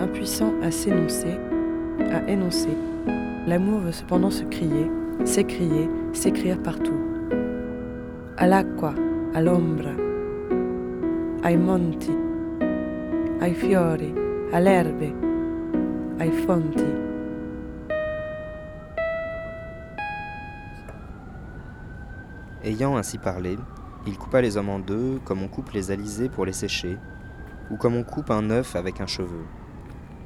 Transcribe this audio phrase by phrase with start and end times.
[0.00, 1.36] Impuissant à s'énoncer,
[2.12, 2.76] à énoncer,
[3.48, 4.88] l'amour veut cependant se crier,
[5.24, 7.00] s'écrier, s'écrire partout.
[8.36, 8.94] All'acqua,
[9.34, 9.90] all'ombra,
[11.44, 12.12] ai monti,
[13.40, 14.14] ai fiori,
[14.52, 15.12] all'erbe,
[16.20, 16.84] ai fonti.
[22.62, 23.56] Ayant ainsi parlé,
[24.06, 26.96] il coupa les hommes en deux, comme on coupe les alizés pour les sécher,
[27.70, 29.44] ou comme on coupe un œuf avec un cheveu.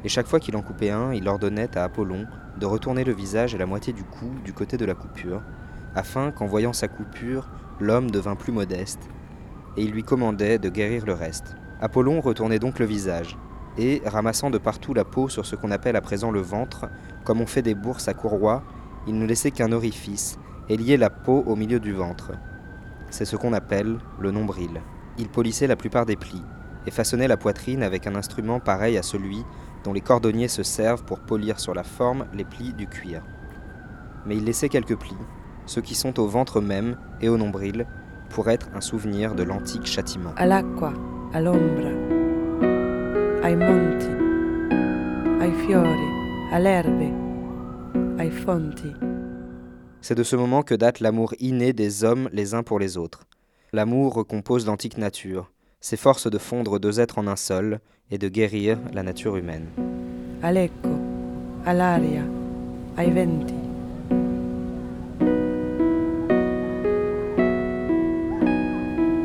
[0.04, 2.26] Et chaque fois qu'il en coupait un, il ordonnait à Apollon
[2.58, 5.42] de retourner le visage et la moitié du cou du côté de la coupure,
[5.94, 7.48] afin qu'en voyant sa coupure,
[7.80, 9.08] l'homme devint plus modeste,
[9.76, 11.56] et il lui commandait de guérir le reste.
[11.80, 13.36] Apollon retournait donc le visage,
[13.78, 16.88] et, ramassant de partout la peau sur ce qu'on appelle à présent le ventre,
[17.24, 18.62] comme on fait des bourses à courroie,
[19.06, 22.32] il ne laissait qu'un orifice, et liait la peau au milieu du ventre.
[23.10, 24.80] C'est ce qu'on appelle le nombril.
[25.18, 26.42] Il polissait la plupart des plis,
[26.86, 29.44] et façonnait la poitrine avec un instrument pareil à celui
[29.84, 33.22] dont les cordonniers se servent pour polir sur la forme les plis du cuir.
[34.26, 35.16] Mais il laissait quelques plis,
[35.66, 37.86] ceux qui sont au ventre même et au nombril,
[38.30, 40.32] pour être un souvenir de l'antique châtiment.
[40.36, 40.92] All'acqua,
[41.32, 41.90] all'ombra,
[43.44, 44.08] ai monti,
[45.40, 47.12] ai fiori, all'erbe,
[48.18, 48.92] ai fonti.
[50.00, 53.24] C'est de ce moment que date l'amour inné des hommes les uns pour les autres.
[53.72, 55.50] L'amour recompose l'antique nature,
[55.82, 57.80] s'efforce de fondre deux êtres en un seul
[58.10, 59.66] et de guérir la nature humaine.
[61.66, 62.22] all'aria,
[62.96, 63.54] ai venti.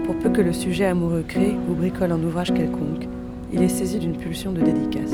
[0.03, 3.07] Pour peu que le sujet amoureux crée ou bricole un ouvrage quelconque,
[3.53, 5.13] il est saisi d'une pulsion de dédicace.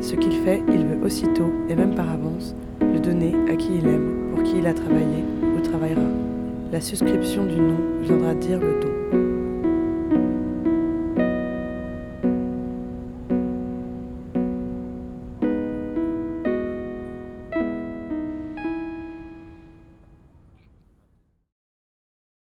[0.00, 3.86] Ce qu'il fait, il veut aussitôt, et même par avance, le donner à qui il
[3.86, 5.22] aime, pour qui il a travaillé
[5.56, 6.00] ou travaillera.
[6.72, 8.95] La suscription du nom viendra dire le don.